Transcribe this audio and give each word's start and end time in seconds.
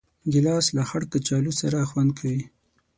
ګیلاس 0.31 0.65
له 0.77 0.83
خړ 0.89 1.01
کچالو 1.11 1.51
سره 1.61 1.87
خوند 1.89 2.11
کوي. 2.19 2.43